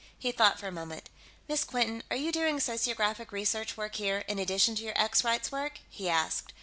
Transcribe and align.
He 0.17 0.31
thought 0.31 0.59
for 0.59 0.65
a 0.67 0.71
moment. 0.71 1.11
"Miss 1.47 1.63
Quinton, 1.63 2.01
are 2.09 2.17
you 2.17 2.31
doing 2.31 2.57
sociographic 2.59 3.31
research 3.31 3.77
work 3.77 3.93
here, 3.97 4.23
in 4.27 4.39
addition 4.39 4.73
to 4.77 4.83
your 4.83 4.99
Ex 4.99 5.23
Rights 5.23 5.51
work?" 5.51 5.77
he 5.91 6.09
asked. 6.09 6.53